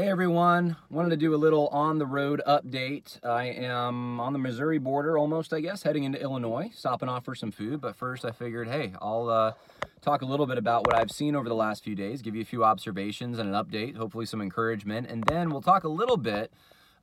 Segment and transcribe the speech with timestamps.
[0.00, 3.22] Hey everyone, wanted to do a little on the road update.
[3.22, 7.34] I am on the Missouri border almost, I guess, heading into Illinois, stopping off for
[7.34, 7.82] some food.
[7.82, 9.52] But first, I figured, hey, I'll uh,
[10.00, 12.40] talk a little bit about what I've seen over the last few days, give you
[12.40, 16.16] a few observations and an update, hopefully some encouragement, and then we'll talk a little
[16.16, 16.50] bit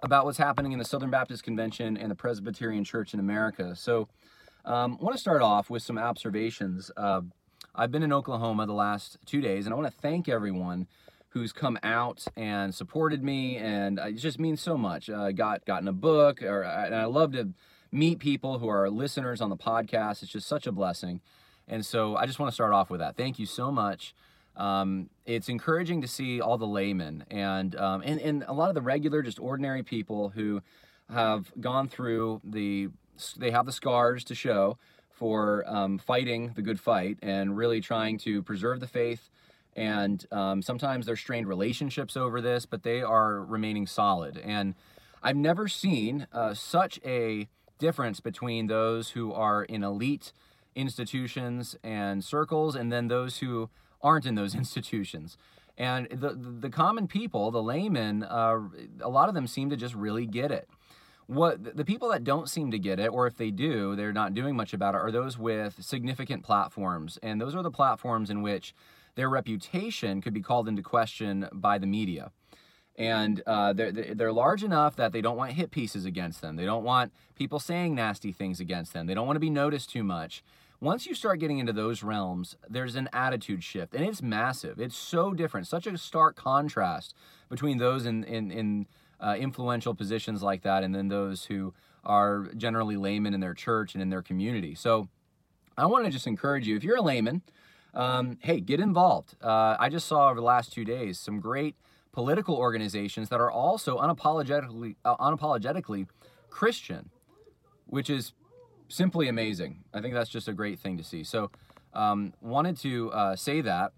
[0.02, 3.76] about what's happening in the Southern Baptist Convention and the Presbyterian Church in America.
[3.76, 4.08] So,
[4.66, 6.90] um, I want to start off with some observations.
[6.98, 7.22] Uh,
[7.76, 10.88] I've been in Oklahoma the last two days, and I want to thank everyone
[11.30, 15.10] who's come out and supported me, and it just means so much.
[15.10, 17.50] Uh, got gotten a book, or and I love to
[17.92, 20.24] meet people who are listeners on the podcast.
[20.24, 21.22] It's just such a blessing,
[21.68, 23.18] and so I just want to start off with that.
[23.18, 24.14] Thank you so much.
[24.56, 28.76] Um, it's encouraging to see all the laymen and, um, and and a lot of
[28.76, 30.64] the regular, just ordinary people who
[31.14, 32.90] have gone through the
[33.38, 34.78] they have the scars to show
[35.10, 39.30] for um, fighting the good fight and really trying to preserve the faith
[39.78, 44.38] and um, sometimes there's strained relationships over this, but they are remaining solid.
[44.38, 44.74] And
[45.22, 47.48] I've never seen uh, such a
[47.78, 50.34] difference between those who are in elite
[50.76, 53.70] institutions and circles and then those who
[54.02, 55.38] aren't in those institutions.
[55.78, 58.60] And the, the common people, the laymen, uh,
[59.00, 60.68] a lot of them seem to just really get it.
[61.28, 64.34] What the people that don't seem to get it, or if they do, they're not
[64.34, 67.20] doing much about it, are those with significant platforms.
[67.22, 68.74] And those are the platforms in which
[69.18, 72.32] their reputation could be called into question by the media.
[72.96, 76.56] And uh, they're, they're large enough that they don't want hit pieces against them.
[76.56, 79.08] They don't want people saying nasty things against them.
[79.08, 80.44] They don't want to be noticed too much.
[80.80, 84.80] Once you start getting into those realms, there's an attitude shift, and it's massive.
[84.80, 87.16] It's so different, such a stark contrast
[87.50, 88.88] between those in, in, in
[89.20, 91.74] uh, influential positions like that and then those who
[92.04, 94.76] are generally laymen in their church and in their community.
[94.76, 95.10] So
[95.76, 97.42] I want to just encourage you if you're a layman,
[97.98, 99.36] um, hey, get involved.
[99.42, 101.76] Uh, I just saw over the last two days some great
[102.14, 106.08] political organizations that are also unapologetically uh, unapologetically
[106.52, 107.10] Christian,
[107.88, 108.34] which is
[108.88, 109.84] simply amazing.
[109.94, 111.24] I think that's just a great thing to see.
[111.24, 111.50] So,
[111.94, 113.94] um, wanted to uh, say that.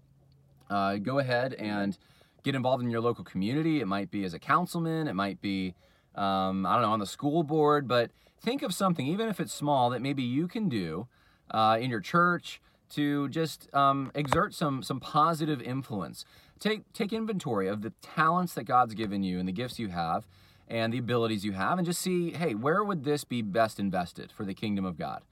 [0.70, 1.98] Uh, go ahead and
[2.42, 3.80] get involved in your local community.
[3.80, 5.08] It might be as a councilman.
[5.08, 5.74] It might be
[6.14, 7.86] um, I don't know on the school board.
[7.86, 11.06] But think of something, even if it's small, that maybe you can do
[11.50, 16.24] uh, in your church to just um, exert some some positive influence.
[16.58, 20.26] Take take inventory of the talents that God's given you and the gifts you have
[20.68, 24.30] and the abilities you have, and just see, hey, where would this be best invested
[24.30, 25.22] for the kingdom of God?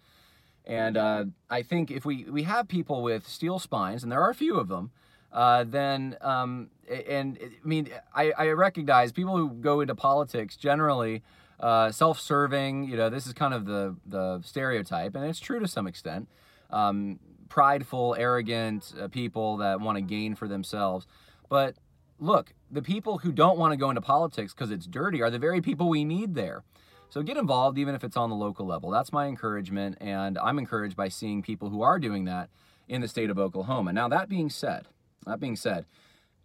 [0.67, 4.31] And uh, I think if we we have people with steel spines, and there are
[4.31, 4.91] a few of them,
[5.33, 6.71] uh, then um,
[7.07, 11.23] and I mean I, I recognize people who go into politics generally.
[11.61, 15.67] Uh, self-serving, you know, this is kind of the the stereotype, and it's true to
[15.67, 16.29] some extent.
[16.71, 17.19] Um,
[17.49, 21.07] prideful, arrogant uh, people that want to gain for themselves.
[21.49, 21.77] But
[22.19, 25.39] look, the people who don't want to go into politics because it's dirty are the
[25.39, 26.63] very people we need there.
[27.11, 28.91] So get involved, even if it's on the local level.
[28.91, 32.51] That's my encouragement, and I'm encouraged by seeing people who are doing that
[32.87, 33.95] in the state of Oklahoma.
[33.95, 34.89] Now, that being said,
[35.25, 35.87] that being said,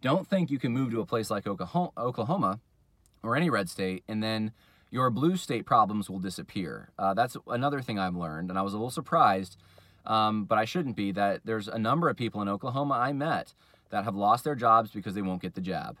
[0.00, 2.60] don't think you can move to a place like Oklahoma
[3.22, 4.52] or any red state and then
[4.94, 6.90] your blue state problems will disappear.
[6.96, 9.56] Uh, that's another thing I've learned, and I was a little surprised
[10.06, 13.54] um, but I shouldn't be, that there's a number of people in Oklahoma I met
[13.90, 15.98] that have lost their jobs because they won't get the jab.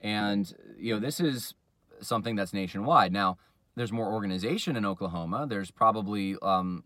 [0.00, 1.54] And, you know, this is
[2.00, 3.12] something that's nationwide.
[3.12, 3.38] Now,
[3.76, 5.46] there's more organization in Oklahoma.
[5.48, 6.84] There's probably um,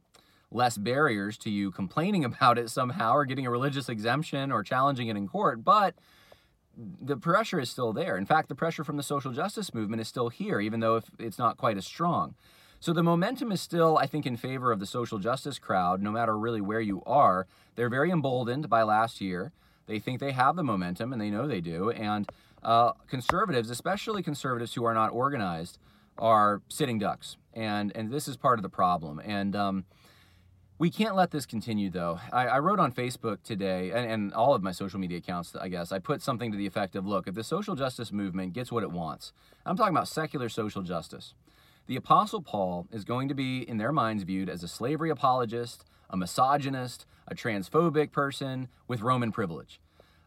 [0.50, 5.08] less barriers to you complaining about it somehow or getting a religious exemption or challenging
[5.08, 5.94] it in court, but
[6.76, 8.16] the pressure is still there.
[8.16, 11.10] In fact, the pressure from the social justice movement is still here, even though if
[11.18, 12.34] it's not quite as strong.
[12.82, 16.10] So the momentum is still, I think, in favor of the social justice crowd, no
[16.10, 17.46] matter really where you are.
[17.76, 19.52] They're very emboldened by last year.
[19.86, 21.90] They think they have the momentum, and they know they do.
[21.90, 22.28] And
[22.60, 25.78] uh, conservatives, especially conservatives who are not organized,
[26.18, 27.36] are sitting ducks.
[27.54, 29.20] And and this is part of the problem.
[29.24, 29.84] And um,
[30.76, 32.18] we can't let this continue, though.
[32.32, 35.68] I, I wrote on Facebook today, and, and, all of my social media accounts, I
[35.68, 38.72] guess, I put something to the effect of look, if the social justice movement gets
[38.72, 39.32] what it wants,
[39.64, 41.34] I'm talking about secular social justice
[41.86, 45.84] the Apostle Paul is going to be, in their minds, viewed as a slavery apologist,
[46.10, 49.80] a misogynist, a transphobic person with Roman privilege.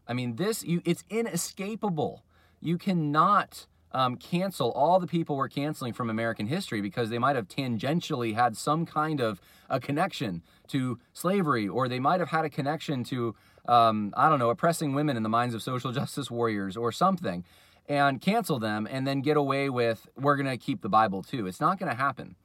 [0.06, 2.24] I mean, this, you, it's inescapable.
[2.60, 7.36] You cannot um, cancel all the people we're canceling from American history because they might
[7.36, 12.44] have tangentially had some kind of a connection to slavery, or they might have had
[12.44, 13.34] a connection to,
[13.66, 17.44] um, I don't know, oppressing women in the minds of social justice warriors or something
[17.88, 21.46] and cancel them and then get away with, we're going to keep the Bible too.
[21.46, 22.36] It's not going to happen.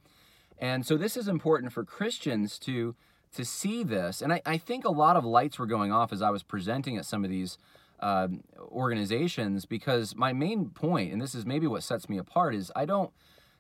[0.60, 2.96] And so this is important for Christians to
[3.34, 4.22] to see this.
[4.22, 6.98] And I, I think a lot of lights were going off as I was presenting
[6.98, 7.58] at some of these
[8.02, 8.28] uh,
[8.60, 12.86] organizations because my main point, and this is maybe what sets me apart, is I
[12.86, 13.12] don't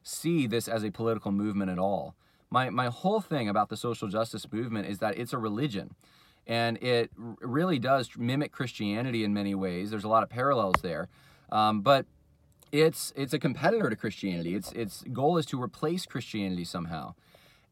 [0.03, 2.15] see this as a political movement at all.
[2.49, 5.95] My, my whole thing about the social justice movement is that it's a religion
[6.47, 9.91] and it really does mimic Christianity in many ways.
[9.91, 11.07] There's a lot of parallels there,
[11.51, 12.05] um, but
[12.71, 14.55] it's it's a competitor to Christianity.
[14.55, 17.15] Its its goal is to replace Christianity somehow,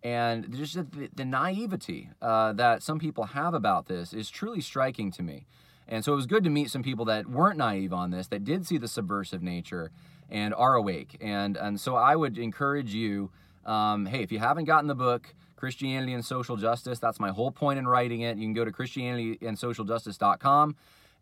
[0.04, 5.12] and just the, the naivety uh, that some people have about this is truly striking
[5.12, 5.46] to me.
[5.88, 8.44] And so it was good to meet some people that weren't naive on this, that
[8.44, 9.90] did see the subversive nature
[10.30, 11.18] and are awake.
[11.20, 13.32] And and so I would encourage you,
[13.66, 15.34] um, hey, if you haven't gotten the book.
[15.56, 17.00] Christianity and Social Justice.
[17.00, 18.38] That's my whole point in writing it.
[18.38, 20.78] You can go to ChristianityandSocialJustice.com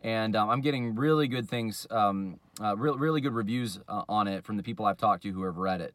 [0.07, 4.30] and um, I'm getting really good things, um, uh, really, really good reviews uh, on
[4.30, 5.94] it from the people I've talked to who have read it.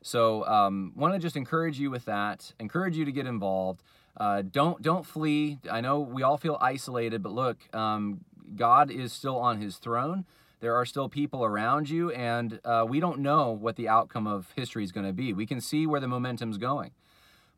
[0.00, 2.52] So, um, want to just encourage you with that.
[2.60, 3.82] Encourage you to get involved.
[4.16, 5.58] Uh, don't don't flee.
[5.68, 8.20] I know we all feel isolated, but look, um,
[8.54, 10.24] God is still on His throne.
[10.60, 14.52] There are still people around you, and uh, we don't know what the outcome of
[14.54, 15.32] history is going to be.
[15.32, 16.92] We can see where the momentum's going,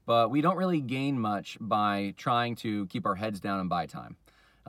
[0.07, 3.85] but we don't really gain much by trying to keep our heads down and buy
[3.85, 4.17] time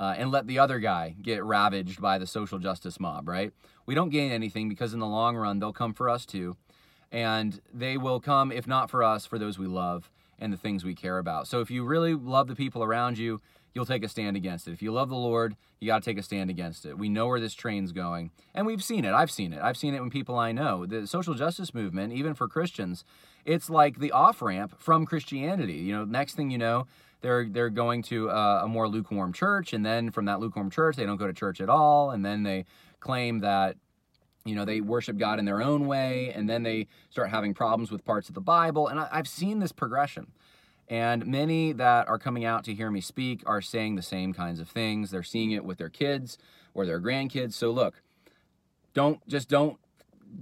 [0.02, 3.54] uh, and let the other guy get ravaged by the social justice mob, right?
[3.86, 6.58] We don't gain anything because in the long run, they'll come for us too.
[7.12, 10.10] And they will come, if not for us, for those we love
[10.40, 11.48] and the things we care about.
[11.48, 13.42] So if you really love the people around you,
[13.76, 14.72] you'll take a stand against it.
[14.72, 16.98] If you love the Lord, you got to take a stand against it.
[16.98, 19.14] We know where this train's going, and we've seen it.
[19.14, 19.62] I've seen it.
[19.62, 20.88] I've seen it when people I know.
[20.88, 23.06] The social justice movement, even for Christians,
[23.46, 25.76] it's like the off ramp from Christianity.
[25.76, 26.88] You know, next thing you know,
[27.22, 30.96] they're they're going to a, a more lukewarm church, and then from that lukewarm church,
[30.96, 32.66] they don't go to church at all, and then they
[33.00, 33.78] claim that
[34.46, 37.92] you know they worship god in their own way and then they start having problems
[37.92, 40.32] with parts of the bible and I, have seen this progression.
[40.88, 44.60] And many that are coming out to hear me speak are saying the same kinds
[44.60, 45.10] of things.
[45.10, 46.38] They're seeing it with their kids
[46.74, 47.54] or their grandkids.
[47.54, 48.02] So look
[48.94, 49.78] don't just don't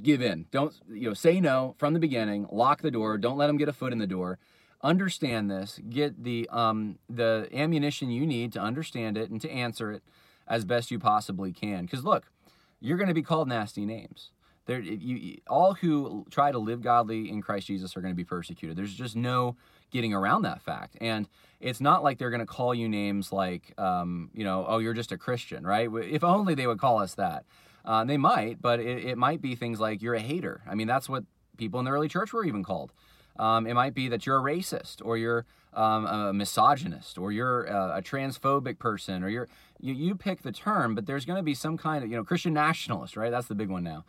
[0.02, 0.48] give in.
[0.50, 3.70] Don't you know say no from the beginning lock the door don't let them get
[3.70, 4.40] a foot in the door
[4.82, 9.92] understand this, get the um, the ammunition you need to understand it and to answer
[9.92, 10.04] it
[10.48, 11.86] as best you possibly can.
[11.86, 12.32] Because look,
[12.80, 14.32] you're going to be called nasty names.
[14.66, 18.24] There, you, all who try to live godly in Christ Jesus are going to be
[18.24, 18.78] persecuted.
[18.78, 19.56] There's just no
[19.90, 20.96] getting around that fact.
[21.02, 21.28] And
[21.60, 24.94] it's not like they're going to call you names like, um, you know, oh, you're
[24.94, 25.90] just a Christian, right?
[25.92, 27.46] If only they would call us that.
[27.84, 30.62] Uh, they might, but it, it might be things like you're a hater.
[30.70, 31.24] I mean, that's what
[31.58, 32.92] people in the early church were even called.
[33.40, 37.64] Um, it might be that you're a racist or you're um, a misogynist or you're
[37.64, 39.48] a, a, transphobic person or you're
[39.80, 42.24] you, you pick the term, but there's going to be some kind of you know
[42.24, 43.32] Christian nationalist, right?
[43.32, 44.04] That's the big one now.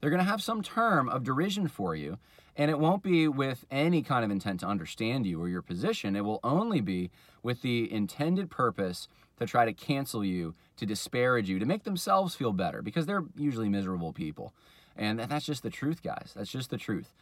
[0.00, 2.18] They're going to have some term of derision for you,
[2.56, 6.14] and it won't be with any kind of intent to understand you or your position.
[6.14, 7.10] It will only be
[7.42, 9.08] with the intended purpose
[9.40, 13.24] to try to cancel you, to disparage you, to make themselves feel better because they're
[13.36, 14.52] usually miserable people.
[14.96, 16.32] And that's just the truth, guys.
[16.36, 17.12] That's just the truth.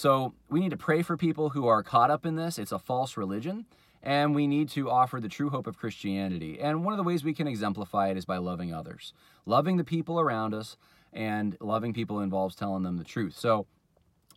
[0.00, 2.58] So we need to pray for people who are caught up in this.
[2.58, 3.66] It's a false religion.
[4.02, 6.58] And we need to offer the true hope of Christianity.
[6.58, 9.12] And one of the ways we can exemplify it is by loving others.
[9.44, 10.78] Loving the people around us
[11.12, 13.36] and loving people involves telling them the truth.
[13.38, 13.66] So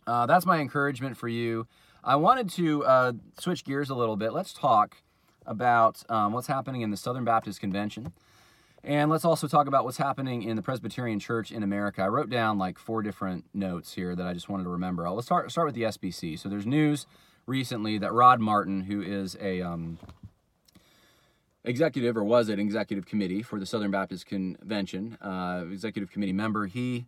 [0.06, 1.66] uh, that's my encouragement for you.
[2.04, 4.34] I wanted to uh, switch gears a little bit.
[4.34, 4.98] Let's talk
[5.46, 8.12] about um, what's happening in the Southern Baptist Convention.
[8.84, 12.02] And let's also talk about what's happening in the Presbyterian Church in America.
[12.02, 15.08] I wrote down like four different notes here that I just wanted to remember.
[15.08, 16.38] Let's start start with the SBC.
[16.38, 17.06] So there's news
[17.46, 19.98] recently that Rod Martin, who is a um,
[21.64, 26.66] executive or was an executive committee for the Southern Baptist Convention, uh, executive committee member,
[26.66, 27.06] he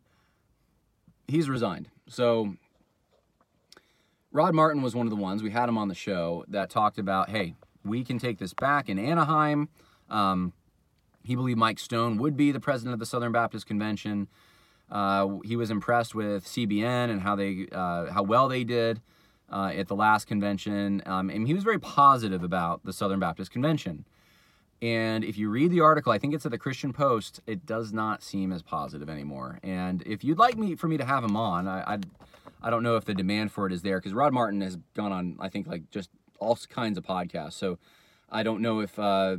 [1.28, 1.90] he's resigned.
[2.08, 2.56] So
[4.32, 6.98] Rod Martin was one of the ones we had him on the show that talked
[6.98, 7.54] about, hey,
[7.84, 9.68] we can take this back in Anaheim.
[10.08, 10.54] Um,
[11.26, 14.28] he believed Mike Stone would be the president of the Southern Baptist Convention.
[14.90, 19.00] Uh, he was impressed with CBN and how they uh, how well they did
[19.50, 23.50] uh, at the last convention, um, and he was very positive about the Southern Baptist
[23.50, 24.04] Convention.
[24.80, 27.40] And if you read the article, I think it's at the Christian Post.
[27.46, 29.58] It does not seem as positive anymore.
[29.62, 32.06] And if you'd like me for me to have him on, I I'd,
[32.62, 34.76] I do not know if the demand for it is there because Rod Martin has
[34.94, 37.54] gone on I think like just all kinds of podcasts.
[37.54, 37.78] So
[38.30, 39.38] I don't know if uh,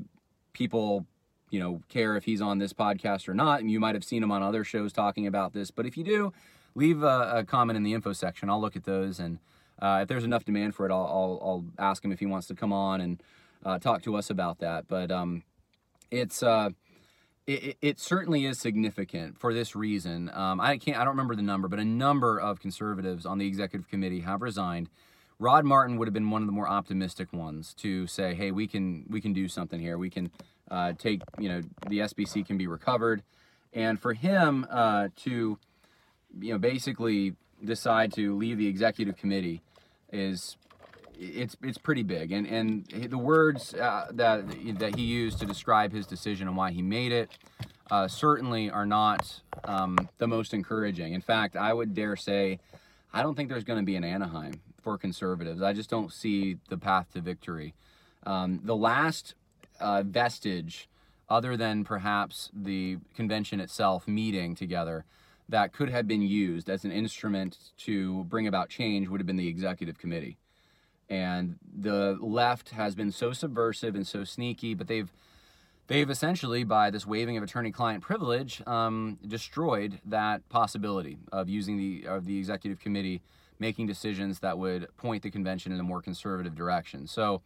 [0.53, 1.05] people
[1.49, 3.61] you know, care if he's on this podcast or not.
[3.61, 5.71] And you might have seen him on other shows talking about this.
[5.71, 6.33] But if you do,
[6.75, 8.49] leave a, a comment in the info section.
[8.49, 9.19] I'll look at those.
[9.19, 9.39] And
[9.81, 12.47] uh, if there's enough demand for it, I'll, I'll, I'll, ask him if he wants
[12.47, 13.23] to come on and
[13.65, 14.87] uh, talk to us about that.
[14.87, 15.43] But um,
[16.11, 16.43] it's.
[16.43, 16.71] Uh,
[17.45, 20.29] it, it, certainly is significant for this reason.
[20.33, 23.47] Um, I can't, I don't remember the number, but a number of conservatives on the
[23.47, 24.89] executive committee have resigned.
[25.39, 28.67] Rod Martin would have been one of the more optimistic ones to say, "Hey, we
[28.67, 29.97] can we can do something here.
[29.97, 30.29] We can
[30.69, 33.23] uh, take, you know, the SBC can be recovered.
[33.73, 35.57] And for him uh, to,
[36.39, 39.61] you know, basically decide to leave the executive committee
[40.11, 40.57] is
[41.19, 44.47] it's it's pretty big and and the words uh, that
[44.77, 47.31] that he used to describe his decision and why he made it
[47.89, 51.13] uh, certainly are not um, the most encouraging.
[51.13, 52.59] In fact, I would dare say,
[53.13, 55.61] I don't think there's going to be an Anaheim for conservatives.
[55.61, 57.73] I just don't see the path to victory.
[58.25, 59.35] Um, the last
[59.79, 60.87] uh, vestige,
[61.29, 65.05] other than perhaps the convention itself meeting together,
[65.49, 69.37] that could have been used as an instrument to bring about change would have been
[69.37, 70.37] the executive committee.
[71.09, 75.11] And the left has been so subversive and so sneaky, but they've
[75.87, 82.05] they've essentially, by this waiving of attorney-client privilege, um, destroyed that possibility of using the
[82.07, 83.21] of the executive committee
[83.59, 87.07] making decisions that would point the convention in a more conservative direction.
[87.07, 87.41] So.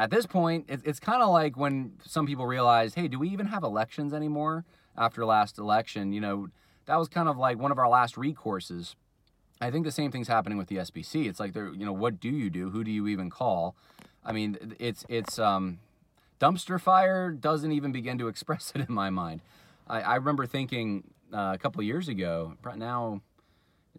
[0.00, 3.28] At this point, it, it's kind of like when some people realize, hey, do we
[3.28, 4.64] even have elections anymore
[4.96, 6.14] after last election?
[6.14, 6.48] You know,
[6.86, 8.94] that was kind of like one of our last recourses.
[9.60, 11.28] I think the same thing's happening with the SBC.
[11.28, 12.70] It's like, you know, what do you do?
[12.70, 13.76] Who do you even call?
[14.24, 15.80] I mean, it's it's um,
[16.40, 19.42] dumpster fire doesn't even begin to express it in my mind.
[19.86, 23.20] I, I remember thinking uh, a couple years ago, now,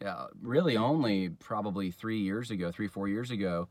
[0.02, 3.68] yeah, really only probably three years ago, three, four years ago,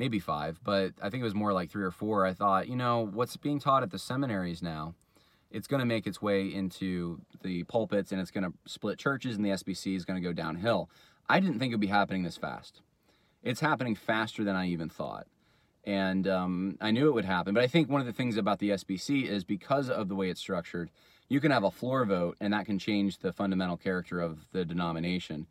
[0.00, 2.26] maybe five, but I think it was more like three or four.
[2.26, 4.94] I thought, you know, what's being taught at the seminaries now,
[5.50, 9.36] it's going to make its way into the pulpits and it's going to split churches
[9.36, 10.88] and the SBC is going to go downhill.
[11.28, 12.80] I didn't think it would be happening this fast.
[13.42, 15.26] It's happening faster than I even thought
[15.84, 17.54] and um, I knew it would happen.
[17.54, 20.30] But I think one of the things about the SBC is because of the way
[20.30, 20.90] it's structured,
[21.28, 24.64] you can have a floor vote, and that can change the fundamental character of the
[24.64, 25.46] denomination.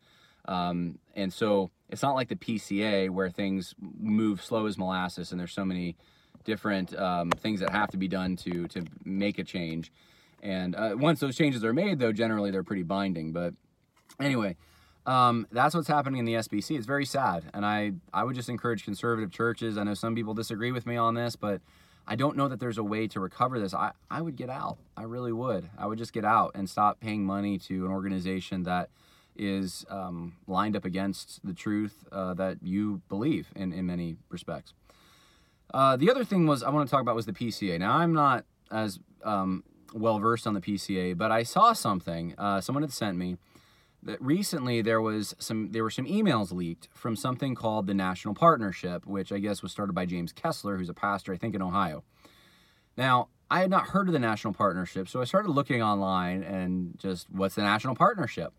[0.46, 5.40] Um, and so it's not like the PCA where things move slow as molasses, and
[5.40, 5.96] there's so many
[6.44, 9.92] different um, things that have to be done to to make a change.
[10.42, 13.32] And uh, once those changes are made, though, generally they're pretty binding.
[13.32, 13.54] But
[14.18, 14.56] anyway,
[15.06, 16.76] um, that's what's happening in the SBC.
[16.76, 19.76] It's very sad, and I I would just encourage conservative churches.
[19.76, 21.60] I know some people disagree with me on this, but
[22.06, 23.74] I don't know that there's a way to recover this.
[23.74, 24.78] I I would get out.
[24.96, 25.68] I really would.
[25.78, 28.90] I would just get out and stop paying money to an organization that
[29.36, 34.74] is um, lined up against the truth uh, that you believe in in many respects.
[35.72, 37.78] Uh, the other thing was I want to talk about was the PCA.
[37.78, 42.60] Now I'm not as um, well versed on the PCA, but I saw something uh,
[42.60, 43.36] someone had sent me
[44.02, 48.34] that recently there was some there were some emails leaked from something called the National
[48.34, 51.62] Partnership, which I guess was started by James Kessler, who's a pastor I think in
[51.62, 52.02] Ohio.
[52.96, 56.98] Now, I had not heard of the National Partnership, so I started looking online and
[56.98, 58.52] just what's the National Partnership?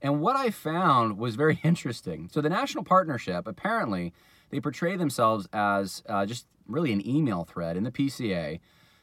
[0.00, 2.28] And what I found was very interesting.
[2.32, 4.12] So the National Partnership apparently
[4.50, 8.60] they portray themselves as uh, just really an email thread in the PCA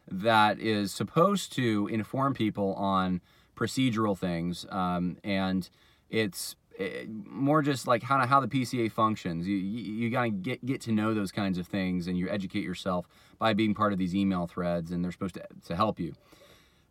[0.10, 3.22] that is supposed to inform people on
[3.56, 5.70] procedural things, um, and
[6.10, 9.48] it's it, eh, more just like how how the PCA functions.
[9.48, 12.30] You you, you got to get get to know those kinds of things, and you
[12.30, 13.08] educate yourself
[13.40, 16.14] by being part of these email threads, and they're supposed to to help you.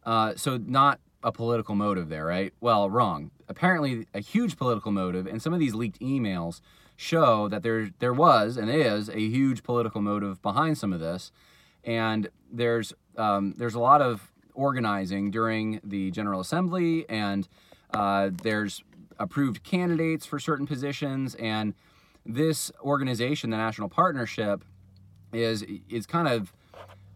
[0.04, 2.52] Uh, so not a political motive there, right?
[2.61, 3.31] Well, wrong.
[3.49, 6.61] Apparently, a huge political motive, and some of these leaked emails
[6.97, 11.33] show that there there was and is a huge political motive behind some of this,
[11.83, 17.49] and there's um, there's a lot of organizing during the General Assembly, and
[17.93, 18.85] uh, there's
[19.19, 21.35] approved candidates for certain positions.
[21.37, 21.75] And
[22.26, 24.62] this organization, the National Partnership,
[25.33, 26.52] is is kind of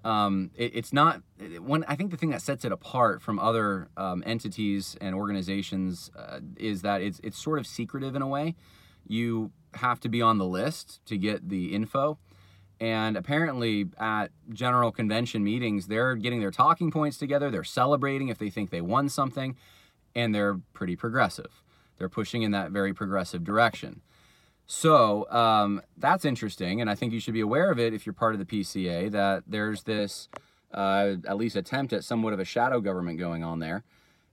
[0.08, 1.20] um, it, it's not
[1.58, 1.84] one.
[1.86, 6.40] I think the thing that sets it apart from other um, entities and organizations uh,
[6.56, 8.54] is that it's it's sort of secretive in a way.
[9.06, 12.18] You have to be on the list to get the info.
[12.80, 17.50] And apparently, at general convention meetings, they're getting their talking points together.
[17.50, 19.56] They're celebrating if they think they won something,
[20.14, 21.62] and they're pretty progressive.
[21.98, 24.00] They're pushing in that very progressive direction.
[24.70, 28.12] So um, that's interesting, and I think you should be aware of it if you're
[28.12, 29.10] part of the PCA.
[29.10, 30.28] That there's this,
[30.74, 33.82] uh, at least, attempt at somewhat of a shadow government going on there,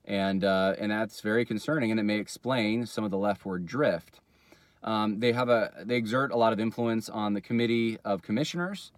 [0.04, 4.20] and uh, and that's very concerning, and it may explain some of the leftward drift.
[4.84, 8.92] Um, they have a they exert a lot of influence on the committee of commissioners,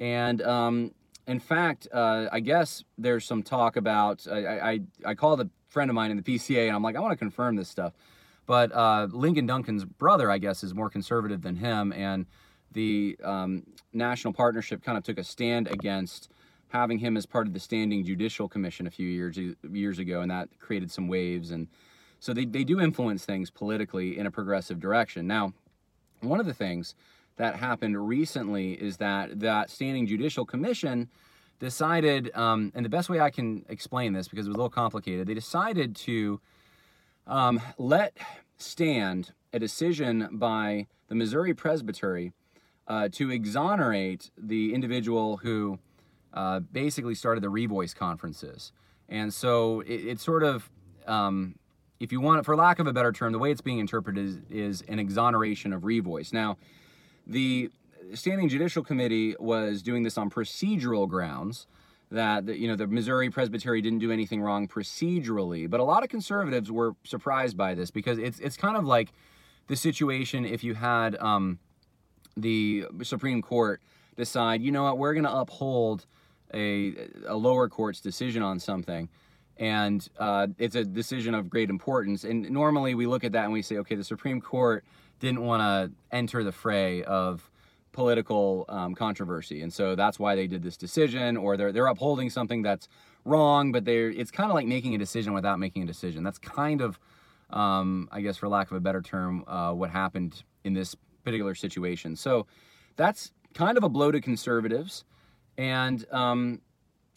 [0.00, 0.94] and um,
[1.26, 5.90] in fact, uh, I guess there's some talk about I, I I called a friend
[5.90, 7.92] of mine in the PCA, and I'm like I want to confirm this stuff,
[8.48, 12.26] but uh, Ligon Duncan's brother, I guess, is more conservative than him, and
[12.72, 13.62] the um,
[13.92, 16.28] national partnership kind of took a stand against
[16.70, 19.38] having him as part of the standing judicial commission a few years
[19.70, 21.68] years ago, and that created some waves and
[22.20, 25.26] so they, they do influence things politically in a progressive direction.
[25.26, 25.52] Now,
[26.20, 26.94] one of the things
[27.36, 31.08] that happened recently is that that standing judicial commission
[31.60, 34.70] decided, um, and the best way I can explain this because it was a little
[34.70, 36.40] complicated, they decided to
[37.28, 38.16] um, let
[38.56, 42.32] stand a decision by the Missouri Presbytery
[42.86, 45.78] uh, to exonerate the individual who
[46.32, 48.72] uh, basically started the Revoice conferences.
[49.08, 50.70] And so it, it sort of,
[51.06, 51.54] um,
[52.00, 54.38] if you want for lack of a better term, the way it's being interpreted is,
[54.50, 56.32] is an exoneration of Revoice.
[56.32, 56.56] Now,
[57.26, 57.70] the
[58.14, 61.66] Standing Judicial Committee was doing this on procedural grounds
[62.10, 66.02] that the, you know the Missouri Presbytery didn't do anything wrong procedurally, but a lot
[66.02, 69.12] of conservatives were surprised by this because it's it's kind of like
[69.66, 71.58] the situation if you had um,
[72.36, 73.80] the Supreme Court
[74.16, 76.06] decide, you know what, we're going to uphold
[76.54, 76.94] a,
[77.26, 79.08] a lower court's decision on something,
[79.58, 82.24] and uh, it's a decision of great importance.
[82.24, 84.84] And normally we look at that and we say, okay, the Supreme Court
[85.20, 87.50] didn't want to enter the fray of
[87.98, 92.30] political um, controversy, and so that's why they did this decision, or they're they're upholding
[92.30, 92.86] something that's
[93.24, 96.22] wrong, but they're it's kind of like making a decision without making a decision.
[96.22, 97.00] That's kind of,
[97.50, 101.56] um, I guess, for lack of a better term, uh, what happened in this particular
[101.56, 102.14] situation.
[102.14, 102.46] So
[102.94, 105.04] that's kind of a blow to conservatives,
[105.56, 106.60] and um,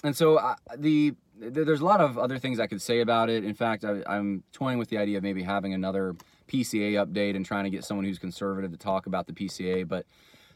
[0.03, 3.29] and so I, uh, the there's a lot of other things I could say about
[3.29, 3.43] it.
[3.43, 6.15] In fact, I, I'm toying with the idea of maybe having another
[6.47, 10.07] PCA update and trying to get someone who's conservative to talk about the PCA, but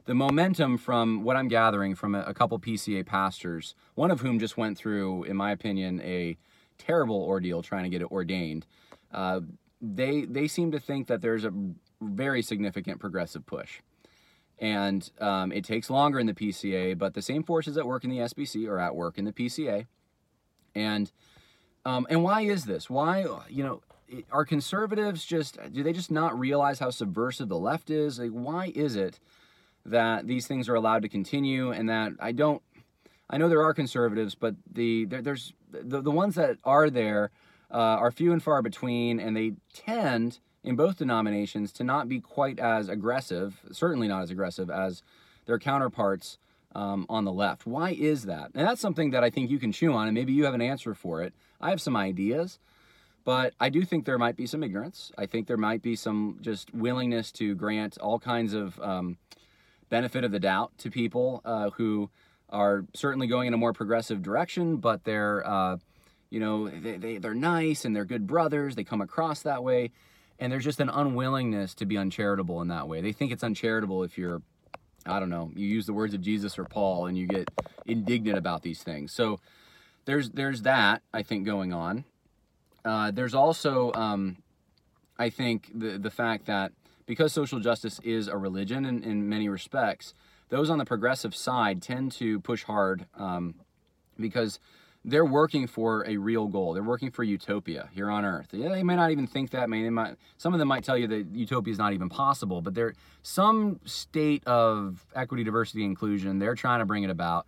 [0.06, 4.40] the momentum from what I'm gathering from a, a, couple PCA pastors, one of whom
[4.40, 6.38] just went through, in my opinion, a
[6.78, 8.66] terrible ordeal trying to get it ordained.
[9.12, 9.42] Uh,
[9.82, 11.54] they they seem to think that there's a
[12.02, 13.82] very significant progressive push,
[14.60, 18.10] and um, it takes longer in the PCA, but the same forces at work in
[18.10, 19.88] the SBC are at work in the PCA,
[20.74, 21.12] and
[21.86, 22.90] um, and why is this?
[22.90, 23.82] Why you know
[24.32, 28.20] are conservatives just do they just not realize how subversive the left is?
[28.20, 29.20] Like why is it?
[29.86, 32.62] That these things are allowed to continue and that I don't
[33.30, 37.32] I know there are conservatives, but the there, there's the, the ones that are there
[37.72, 42.20] uh, are few and far between, and they tend in both denominations to not be
[42.20, 45.04] quite as aggressive, certainly not as aggressive as
[45.46, 46.38] their counterparts
[46.74, 47.66] um, on the left.
[47.66, 48.52] Why is that?
[48.54, 50.62] And that's something that I think you can chew on, and maybe you have an
[50.62, 51.34] answer for it.
[51.60, 52.60] I have some ideas,
[53.24, 55.12] but I do think there might be some ignorance.
[55.18, 59.18] I think there might be some just willingness to grant all kinds of um,
[59.90, 62.10] benefit of the doubt to people uh, who
[62.50, 65.78] are certainly going in a more progressive direction, but they're, uh,
[66.30, 68.76] you know, they, they, they're nice and they're good brothers.
[68.76, 69.92] They come across that way.
[70.38, 73.02] And there's just an unwillingness to be uncharitable in that way.
[73.02, 74.42] They think it's uncharitable if you're,
[75.06, 77.50] I don't know, you use the words of Jesus or Paul and you get
[77.86, 79.14] indignant about these things.
[79.14, 79.40] So
[80.06, 82.06] there's there's that I think going on.
[82.84, 84.38] Uh, there's also um,
[85.18, 86.72] I think the the fact that
[87.06, 90.14] because social justice is a religion in, in many respects,
[90.50, 93.56] those on the progressive side tend to push hard um,
[94.20, 94.60] because
[95.04, 96.74] they're working for a real goal.
[96.74, 98.48] They're working for utopia here on Earth.
[98.52, 99.70] Yeah, they may not even think that.
[99.70, 100.16] May they might.
[100.38, 102.62] Some of them might tell you that utopia is not even possible.
[102.62, 106.40] But they're some state of equity, diversity, inclusion.
[106.40, 107.46] They're trying to bring it about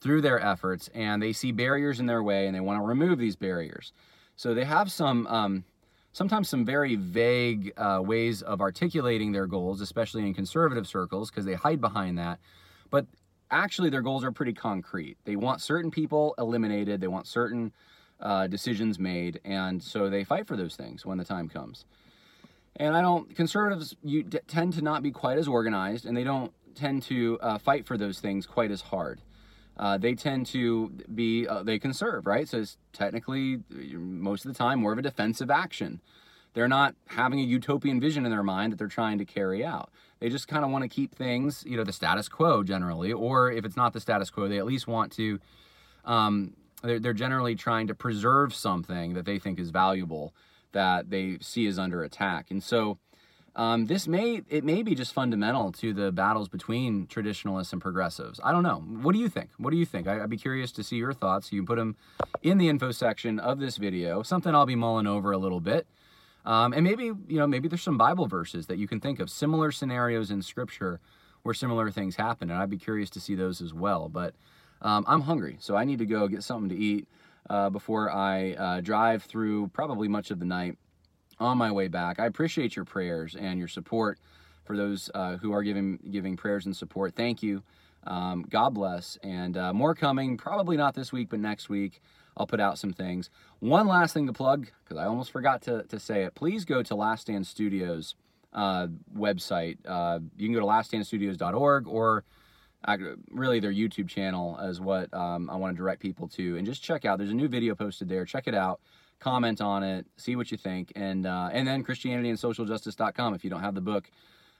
[0.00, 3.18] through their efforts, and they see barriers in their way, and they want to remove
[3.18, 3.92] these barriers.
[4.36, 5.64] So they have some um,
[6.12, 11.44] sometimes some very vague uh, ways of articulating their goals, especially in conservative circles, because
[11.44, 12.38] they hide behind that.
[12.90, 13.06] But
[13.50, 15.16] actually, their goals are pretty concrete.
[15.24, 17.72] They want certain people eliminated, they want certain
[18.20, 21.84] uh, decisions made, and so they fight for those things when the time comes.
[22.76, 26.24] And I don't, conservatives you d- tend to not be quite as organized, and they
[26.24, 29.20] don't tend to uh, fight for those things quite as hard
[29.78, 32.48] uh, they tend to be uh, they conserve right?
[32.48, 36.00] So it's technically most of the time more of a defensive action.
[36.54, 39.90] They're not having a utopian vision in their mind that they're trying to carry out.
[40.18, 43.50] They just kind of want to keep things you know the status quo generally or
[43.50, 45.38] if it's not the status quo they at least want to
[46.04, 50.34] um, they're, they're generally trying to preserve something that they think is valuable
[50.72, 52.50] that they see as under attack.
[52.50, 52.98] And so
[53.58, 58.40] um, this may it may be just fundamental to the battles between traditionalists and progressives.
[58.44, 58.76] I don't know.
[58.76, 59.50] What do you think?
[59.58, 60.06] What do you think?
[60.06, 61.52] I, would be curious to see your thoughts.
[61.52, 61.96] You can put them
[62.40, 64.22] in the info section of this video.
[64.22, 65.88] Something I'll be mulling over a little bit.
[66.46, 69.28] Um, and maybe you know maybe there's some Bible verses that you can think of
[69.28, 71.00] similar scenarios in Scripture
[71.42, 74.08] where similar things happen, and I'd be curious to see those as well.
[74.08, 74.34] But
[74.82, 77.08] um, I'm hungry, so I need to go get something to eat
[77.50, 80.78] uh, before I uh, drive through probably much of the night
[81.40, 82.18] on my way back.
[82.18, 84.18] I appreciate your prayers and your support
[84.64, 87.14] for those uh, who are giving giving prayers and support.
[87.14, 87.62] Thank you.
[88.06, 90.36] Um, God bless, and uh, more coming.
[90.36, 92.00] Probably not this week, but next week
[92.36, 93.30] I'll put out some things.
[93.58, 96.34] One last thing to plug because I almost forgot to to say it.
[96.34, 98.14] Please go to Last Stand Studios
[98.52, 99.78] uh, website.
[99.86, 102.24] Uh, you can go to laststandstudios.org or
[103.30, 106.82] really their YouTube channel is what um, I want to direct people to, and just
[106.82, 107.18] check out.
[107.18, 108.24] There's a new video posted there.
[108.24, 108.80] Check it out,
[109.20, 113.34] comment on it, see what you think, and uh, and then ChristianityandSocialJustice.com.
[113.34, 114.10] If you don't have the book,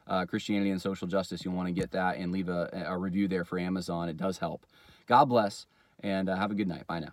[0.06, 3.28] uh, Christianity and Social Justice, you'll want to get that and leave a, a review
[3.28, 4.08] there for Amazon.
[4.08, 4.66] It does help.
[5.06, 5.66] God bless,
[6.00, 6.86] and uh, have a good night.
[6.86, 7.12] Bye now.